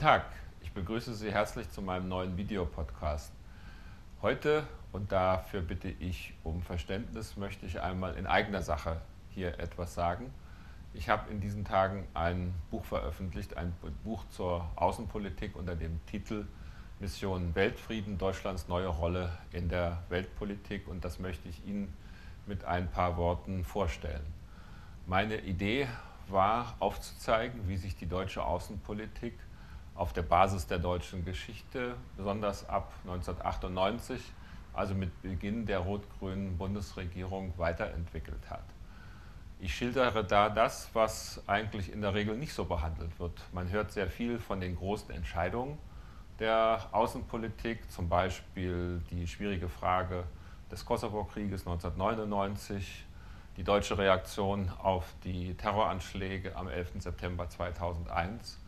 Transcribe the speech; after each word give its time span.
Tag, 0.00 0.24
ich 0.62 0.72
begrüße 0.72 1.12
Sie 1.14 1.30
herzlich 1.30 1.70
zu 1.70 1.82
meinem 1.82 2.08
neuen 2.08 2.38
Videopodcast. 2.38 3.34
Heute, 4.22 4.66
und 4.92 5.12
dafür 5.12 5.60
bitte 5.60 5.90
ich 5.90 6.32
um 6.42 6.62
Verständnis, 6.62 7.36
möchte 7.36 7.66
ich 7.66 7.82
einmal 7.82 8.14
in 8.14 8.26
eigener 8.26 8.62
Sache 8.62 9.02
hier 9.28 9.58
etwas 9.58 9.92
sagen. 9.92 10.32
Ich 10.94 11.10
habe 11.10 11.30
in 11.30 11.42
diesen 11.42 11.66
Tagen 11.66 12.08
ein 12.14 12.54
Buch 12.70 12.82
veröffentlicht, 12.86 13.58
ein 13.58 13.74
Buch 14.02 14.24
zur 14.30 14.64
Außenpolitik 14.74 15.54
unter 15.54 15.76
dem 15.76 16.00
Titel 16.06 16.46
Mission 16.98 17.54
Weltfrieden, 17.54 18.16
Deutschlands 18.16 18.68
neue 18.68 18.88
Rolle 18.88 19.30
in 19.52 19.68
der 19.68 19.98
Weltpolitik 20.08 20.88
und 20.88 21.04
das 21.04 21.18
möchte 21.18 21.46
ich 21.50 21.66
Ihnen 21.66 21.94
mit 22.46 22.64
ein 22.64 22.90
paar 22.90 23.18
Worten 23.18 23.64
vorstellen. 23.64 24.24
Meine 25.06 25.42
Idee 25.42 25.88
war 26.26 26.74
aufzuzeigen, 26.78 27.68
wie 27.68 27.76
sich 27.76 27.96
die 27.96 28.06
deutsche 28.06 28.42
Außenpolitik 28.42 29.34
auf 29.94 30.12
der 30.12 30.22
Basis 30.22 30.66
der 30.66 30.78
deutschen 30.78 31.24
Geschichte, 31.24 31.94
besonders 32.16 32.68
ab 32.68 32.92
1998, 33.04 34.20
also 34.72 34.94
mit 34.94 35.20
Beginn 35.22 35.66
der 35.66 35.80
rot-grünen 35.80 36.56
Bundesregierung, 36.56 37.52
weiterentwickelt 37.56 38.48
hat. 38.48 38.64
Ich 39.58 39.74
schildere 39.74 40.24
da 40.24 40.48
das, 40.48 40.88
was 40.94 41.42
eigentlich 41.46 41.92
in 41.92 42.00
der 42.00 42.14
Regel 42.14 42.36
nicht 42.36 42.54
so 42.54 42.64
behandelt 42.64 43.18
wird. 43.18 43.42
Man 43.52 43.68
hört 43.68 43.92
sehr 43.92 44.08
viel 44.08 44.38
von 44.38 44.60
den 44.60 44.74
großen 44.76 45.10
Entscheidungen 45.10 45.76
der 46.38 46.88
Außenpolitik, 46.92 47.90
zum 47.90 48.08
Beispiel 48.08 49.02
die 49.10 49.26
schwierige 49.26 49.68
Frage 49.68 50.24
des 50.70 50.86
Kosovo-Krieges 50.86 51.66
1999, 51.66 53.04
die 53.58 53.64
deutsche 53.64 53.98
Reaktion 53.98 54.70
auf 54.82 55.04
die 55.24 55.54
Terroranschläge 55.54 56.56
am 56.56 56.68
11. 56.68 56.92
September 57.00 57.46
2001 57.46 58.58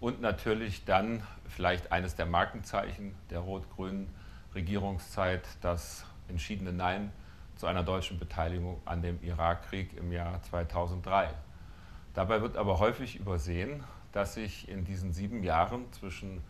und 0.00 0.20
natürlich 0.20 0.84
dann 0.84 1.22
vielleicht 1.48 1.92
eines 1.92 2.14
der 2.14 2.26
Markenzeichen 2.26 3.14
der 3.30 3.40
rot-grünen 3.40 4.14
Regierungszeit, 4.54 5.46
das 5.60 6.04
entschiedene 6.28 6.72
Nein 6.72 7.12
zu 7.56 7.66
einer 7.66 7.82
deutschen 7.82 8.18
Beteiligung 8.18 8.80
an 8.84 9.02
dem 9.02 9.22
Irakkrieg 9.22 9.96
im 9.96 10.12
Jahr 10.12 10.42
2003. 10.42 11.30
Dabei 12.14 12.40
wird 12.42 12.56
aber 12.56 12.78
häufig 12.78 13.16
übersehen, 13.16 13.84
dass 14.12 14.34
sich 14.34 14.68
in 14.68 14.84
diesen 14.84 15.12
sieben 15.12 15.42
Jahren 15.42 15.90
zwischen 15.92 16.42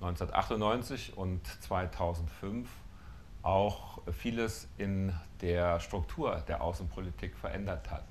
1998 0.00 1.16
und 1.16 1.46
2005 1.46 2.68
auch 3.42 4.00
vieles 4.10 4.68
in 4.78 5.12
der 5.40 5.80
Struktur 5.80 6.42
der 6.48 6.62
Außenpolitik 6.62 7.36
verändert 7.36 7.90
hat. 7.90 8.04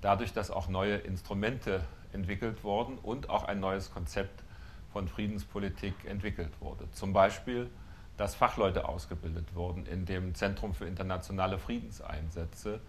Dadurch, 0.00 0.32
dass 0.32 0.50
auch 0.50 0.68
neue 0.68 0.96
Instrumente 0.96 1.82
entwickelt 2.16 2.64
wurden 2.64 2.98
und 2.98 3.30
auch 3.30 3.44
ein 3.44 3.60
neues 3.60 3.92
Konzept 3.92 4.42
von 4.92 5.06
Friedenspolitik 5.06 5.94
entwickelt 6.06 6.60
wurde. 6.60 6.90
Zum 6.90 7.12
Beispiel, 7.12 7.70
dass 8.16 8.34
Fachleute 8.34 8.88
ausgebildet 8.88 9.54
wurden 9.54 9.86
in 9.86 10.06
dem 10.06 10.34
Zentrum 10.34 10.74
für 10.74 10.86
internationale 10.86 11.58
Friedenseinsätze, 11.58 12.80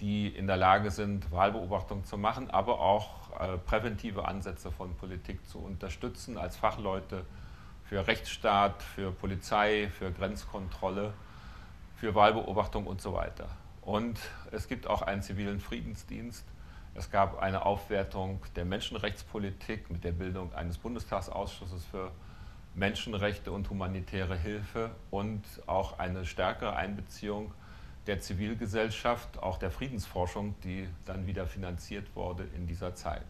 die 0.00 0.28
in 0.28 0.46
der 0.46 0.56
Lage 0.56 0.90
sind, 0.90 1.32
Wahlbeobachtung 1.32 2.04
zu 2.04 2.18
machen, 2.18 2.50
aber 2.50 2.80
auch 2.80 3.40
äh, 3.40 3.58
präventive 3.58 4.26
Ansätze 4.26 4.70
von 4.70 4.94
Politik 4.94 5.46
zu 5.48 5.58
unterstützen 5.58 6.36
als 6.36 6.56
Fachleute 6.56 7.24
für 7.84 8.06
Rechtsstaat, 8.06 8.82
für 8.82 9.12
Polizei, 9.12 9.88
für 9.88 10.12
Grenzkontrolle, 10.12 11.12
für 11.96 12.14
Wahlbeobachtung 12.14 12.86
und 12.86 13.00
so 13.00 13.14
weiter. 13.14 13.48
Und 13.82 14.18
es 14.50 14.68
gibt 14.68 14.86
auch 14.86 15.02
einen 15.02 15.22
zivilen 15.22 15.60
Friedensdienst. 15.60 16.44
Es 16.96 17.10
gab 17.10 17.40
eine 17.40 17.66
Aufwertung 17.66 18.40
der 18.54 18.64
Menschenrechtspolitik 18.64 19.90
mit 19.90 20.04
der 20.04 20.12
Bildung 20.12 20.54
eines 20.54 20.78
Bundestagsausschusses 20.78 21.84
für 21.84 22.12
Menschenrechte 22.76 23.50
und 23.50 23.68
humanitäre 23.68 24.36
Hilfe 24.36 24.92
und 25.10 25.42
auch 25.66 25.98
eine 25.98 26.24
stärkere 26.24 26.76
Einbeziehung 26.76 27.52
der 28.06 28.20
Zivilgesellschaft, 28.20 29.42
auch 29.42 29.58
der 29.58 29.72
Friedensforschung, 29.72 30.54
die 30.62 30.88
dann 31.04 31.26
wieder 31.26 31.48
finanziert 31.48 32.14
wurde 32.14 32.44
in 32.54 32.68
dieser 32.68 32.94
Zeit. 32.94 33.26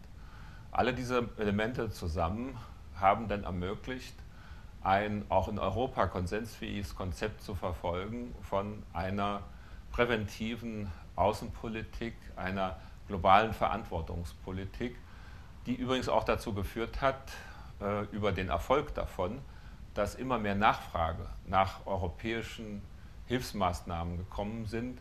Alle 0.71 0.93
diese 0.93 1.29
Elemente 1.37 1.89
zusammen 1.89 2.57
haben 2.95 3.27
dann 3.27 3.45
ermöglicht, 3.45 4.15
ein 4.83 5.25
auch 5.29 5.47
in 5.47 5.57
Europa 5.57 6.05
konsensfähiges 6.05 6.95
Konzept 6.95 7.41
zu 7.41 7.55
verfolgen 7.55 8.35
von 8.41 8.83
einer 8.93 9.41
präventiven 9.91 10.91
Außenpolitik, 11.15 12.13
einer 12.35 12.77
globalen 13.07 13.53
Verantwortungspolitik, 13.53 14.95
die 15.65 15.75
übrigens 15.75 16.09
auch 16.09 16.23
dazu 16.23 16.53
geführt 16.53 17.01
hat, 17.01 17.31
äh, 17.81 18.03
über 18.11 18.31
den 18.31 18.49
Erfolg 18.49 18.93
davon, 18.93 19.39
dass 19.93 20.15
immer 20.15 20.37
mehr 20.37 20.55
Nachfrage 20.55 21.25
nach 21.47 21.85
europäischen 21.85 22.81
Hilfsmaßnahmen 23.27 24.17
gekommen 24.17 24.65
sind, 24.65 24.99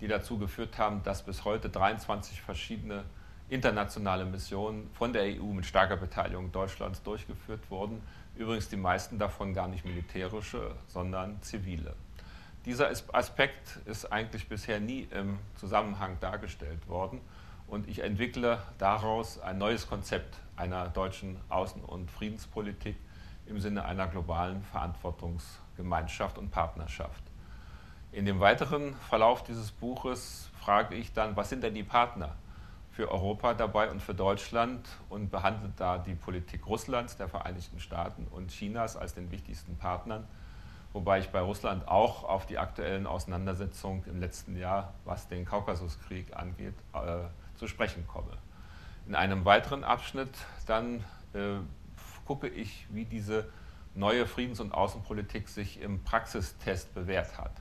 die 0.00 0.08
dazu 0.08 0.38
geführt 0.38 0.78
haben, 0.78 1.02
dass 1.02 1.22
bis 1.24 1.44
heute 1.44 1.68
23 1.68 2.40
verschiedene 2.40 3.04
internationale 3.48 4.24
Missionen 4.24 4.90
von 4.92 5.12
der 5.12 5.22
EU 5.22 5.52
mit 5.52 5.66
starker 5.66 5.96
Beteiligung 5.96 6.52
Deutschlands 6.52 7.02
durchgeführt 7.02 7.70
wurden. 7.70 8.02
Übrigens 8.36 8.68
die 8.68 8.76
meisten 8.76 9.18
davon 9.18 9.54
gar 9.54 9.68
nicht 9.68 9.84
militärische, 9.84 10.74
sondern 10.86 11.40
zivile. 11.42 11.94
Dieser 12.64 12.90
Aspekt 13.12 13.78
ist 13.84 14.12
eigentlich 14.12 14.48
bisher 14.48 14.80
nie 14.80 15.08
im 15.12 15.38
Zusammenhang 15.54 16.18
dargestellt 16.20 16.88
worden 16.88 17.20
und 17.66 17.88
ich 17.88 18.02
entwickle 18.02 18.58
daraus 18.78 19.38
ein 19.40 19.58
neues 19.58 19.88
Konzept 19.88 20.36
einer 20.56 20.88
deutschen 20.88 21.38
Außen- 21.50 21.82
und 21.82 22.10
Friedenspolitik 22.10 22.96
im 23.46 23.60
Sinne 23.60 23.84
einer 23.84 24.06
globalen 24.06 24.62
Verantwortungsgemeinschaft 24.62 26.38
und 26.38 26.50
Partnerschaft. 26.50 27.22
In 28.12 28.24
dem 28.24 28.40
weiteren 28.40 28.94
Verlauf 29.08 29.42
dieses 29.44 29.70
Buches 29.72 30.50
frage 30.60 30.94
ich 30.94 31.12
dann, 31.12 31.36
was 31.36 31.48
sind 31.48 31.62
denn 31.62 31.74
die 31.74 31.82
Partner 31.82 32.34
für 32.90 33.10
Europa 33.10 33.52
dabei 33.52 33.90
und 33.90 34.00
für 34.00 34.14
Deutschland 34.14 34.88
und 35.10 35.30
behandelt 35.30 35.74
da 35.76 35.98
die 35.98 36.14
Politik 36.14 36.66
Russlands, 36.66 37.18
der 37.18 37.28
Vereinigten 37.28 37.78
Staaten 37.78 38.26
und 38.30 38.50
Chinas 38.50 38.96
als 38.96 39.12
den 39.14 39.30
wichtigsten 39.30 39.76
Partnern, 39.76 40.26
wobei 40.94 41.18
ich 41.18 41.28
bei 41.28 41.40
Russland 41.40 41.86
auch 41.86 42.24
auf 42.24 42.46
die 42.46 42.56
aktuellen 42.56 43.06
Auseinandersetzungen 43.06 44.02
im 44.06 44.18
letzten 44.18 44.56
Jahr, 44.56 44.94
was 45.04 45.28
den 45.28 45.44
Kaukasuskrieg 45.44 46.34
angeht, 46.34 46.74
äh, 46.94 47.24
zu 47.56 47.66
sprechen 47.66 48.06
komme. 48.06 48.32
In 49.06 49.14
einem 49.14 49.44
weiteren 49.44 49.84
Abschnitt 49.84 50.30
dann 50.66 51.04
äh, 51.32 51.56
gucke 52.24 52.48
ich, 52.48 52.86
wie 52.90 53.04
diese 53.04 53.48
neue 53.94 54.26
Friedens- 54.26 54.60
und 54.60 54.72
Außenpolitik 54.72 55.48
sich 55.48 55.80
im 55.80 56.02
Praxistest 56.02 56.94
bewährt 56.94 57.38
hat. 57.38 57.52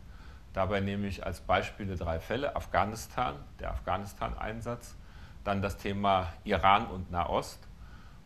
Dabei 0.53 0.79
nehme 0.79 1.07
ich 1.07 1.25
als 1.25 1.41
Beispiele 1.41 1.95
drei 1.95 2.19
Fälle, 2.19 2.55
Afghanistan, 2.55 3.35
der 3.59 3.71
Afghanistan-Einsatz, 3.71 4.95
dann 5.43 5.61
das 5.61 5.77
Thema 5.77 6.33
Iran 6.43 6.87
und 6.87 7.11
Nahost, 7.11 7.59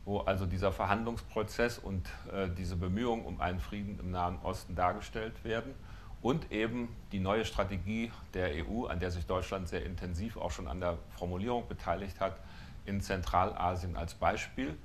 wo 0.05 0.19
also 0.19 0.45
dieser 0.45 0.71
Verhandlungsprozess 0.71 1.77
und 1.77 2.07
äh, 2.31 2.49
diese 2.49 2.75
Bemühungen 2.75 3.25
um 3.25 3.41
einen 3.41 3.59
Frieden 3.59 3.99
im 3.99 4.11
Nahen 4.11 4.39
Osten 4.43 4.75
dargestellt 4.75 5.43
werden 5.43 5.73
und 6.21 6.51
eben 6.51 6.95
die 7.11 7.19
neue 7.19 7.45
Strategie 7.45 8.11
der 8.33 8.65
EU, 8.65 8.85
an 8.85 8.99
der 8.99 9.11
sich 9.11 9.25
Deutschland 9.25 9.69
sehr 9.69 9.85
intensiv 9.85 10.37
auch 10.37 10.51
schon 10.51 10.67
an 10.67 10.79
der 10.79 10.97
Formulierung 11.17 11.67
beteiligt 11.67 12.19
hat, 12.19 12.37
in 12.85 13.01
Zentralasien 13.01 13.95
als 13.95 14.13
Beispiel 14.15 14.77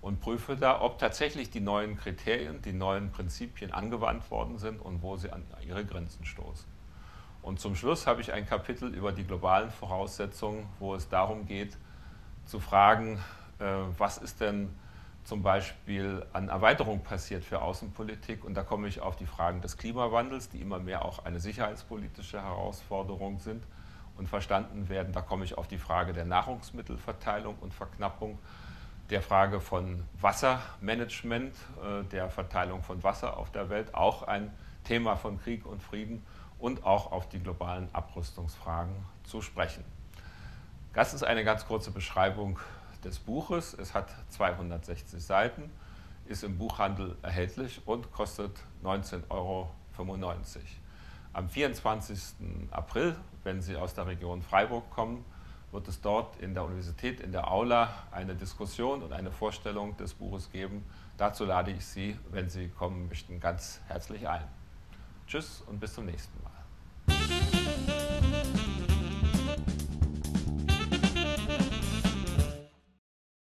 und 0.00 0.20
prüfe 0.20 0.56
da, 0.56 0.80
ob 0.80 0.98
tatsächlich 0.98 1.50
die 1.50 1.60
neuen 1.60 1.96
Kriterien, 1.96 2.62
die 2.62 2.72
neuen 2.72 3.10
Prinzipien 3.10 3.72
angewandt 3.72 4.30
worden 4.30 4.58
sind 4.58 4.80
und 4.80 5.02
wo 5.02 5.16
sie 5.16 5.30
an 5.30 5.42
ihre 5.66 5.84
Grenzen 5.84 6.24
stoßen. 6.24 6.66
Und 7.42 7.60
zum 7.60 7.74
Schluss 7.74 8.06
habe 8.06 8.20
ich 8.20 8.32
ein 8.32 8.46
Kapitel 8.46 8.94
über 8.94 9.12
die 9.12 9.24
globalen 9.24 9.70
Voraussetzungen, 9.70 10.66
wo 10.78 10.94
es 10.94 11.08
darum 11.08 11.46
geht, 11.46 11.76
zu 12.46 12.60
fragen, 12.60 13.18
äh, 13.58 13.64
was 13.96 14.18
ist 14.18 14.40
denn 14.40 14.70
zum 15.28 15.42
Beispiel 15.42 16.24
an 16.32 16.48
Erweiterung 16.48 17.02
passiert 17.02 17.44
für 17.44 17.60
Außenpolitik. 17.60 18.44
Und 18.46 18.54
da 18.54 18.62
komme 18.62 18.88
ich 18.88 19.02
auf 19.02 19.14
die 19.14 19.26
Fragen 19.26 19.60
des 19.60 19.76
Klimawandels, 19.76 20.48
die 20.48 20.58
immer 20.58 20.78
mehr 20.78 21.04
auch 21.04 21.26
eine 21.26 21.38
sicherheitspolitische 21.38 22.42
Herausforderung 22.42 23.38
sind 23.38 23.62
und 24.16 24.26
verstanden 24.26 24.88
werden. 24.88 25.12
Da 25.12 25.20
komme 25.20 25.44
ich 25.44 25.58
auf 25.58 25.68
die 25.68 25.76
Frage 25.76 26.14
der 26.14 26.24
Nahrungsmittelverteilung 26.24 27.56
und 27.60 27.74
Verknappung, 27.74 28.38
der 29.10 29.20
Frage 29.20 29.60
von 29.60 30.02
Wassermanagement, 30.18 31.54
äh, 31.54 32.04
der 32.04 32.30
Verteilung 32.30 32.82
von 32.82 33.04
Wasser 33.04 33.36
auf 33.36 33.52
der 33.52 33.68
Welt, 33.68 33.94
auch 33.94 34.22
ein 34.22 34.50
Thema 34.84 35.16
von 35.16 35.38
Krieg 35.38 35.66
und 35.66 35.82
Frieden 35.82 36.24
und 36.58 36.84
auch 36.84 37.12
auf 37.12 37.28
die 37.28 37.38
globalen 37.38 37.90
Abrüstungsfragen 37.92 38.94
zu 39.24 39.42
sprechen. 39.42 39.84
Das 40.94 41.12
ist 41.12 41.22
eine 41.22 41.44
ganz 41.44 41.66
kurze 41.66 41.90
Beschreibung 41.90 42.58
des 43.04 43.18
Buches. 43.18 43.74
Es 43.74 43.94
hat 43.94 44.10
260 44.30 45.22
Seiten, 45.22 45.70
ist 46.26 46.44
im 46.44 46.58
Buchhandel 46.58 47.16
erhältlich 47.22 47.80
und 47.86 48.12
kostet 48.12 48.58
19,95 48.82 49.22
Euro. 49.30 49.70
Am 51.32 51.48
24. 51.48 52.18
April, 52.70 53.16
wenn 53.44 53.60
Sie 53.60 53.76
aus 53.76 53.94
der 53.94 54.06
Region 54.06 54.42
Freiburg 54.42 54.90
kommen, 54.90 55.24
wird 55.72 55.86
es 55.88 56.00
dort 56.00 56.40
in 56.40 56.54
der 56.54 56.64
Universität, 56.64 57.20
in 57.20 57.32
der 57.32 57.50
Aula, 57.50 57.92
eine 58.10 58.34
Diskussion 58.34 59.02
und 59.02 59.12
eine 59.12 59.30
Vorstellung 59.30 59.96
des 59.96 60.14
Buches 60.14 60.50
geben. 60.50 60.84
Dazu 61.16 61.44
lade 61.44 61.70
ich 61.72 61.84
Sie, 61.84 62.18
wenn 62.30 62.48
Sie 62.48 62.68
kommen 62.68 63.08
möchten, 63.08 63.40
ganz 63.40 63.80
herzlich 63.88 64.28
ein. 64.28 64.44
Tschüss 65.26 65.62
und 65.66 65.78
bis 65.78 65.94
zum 65.94 66.06
nächsten 66.06 66.42
Mal. 66.42 66.57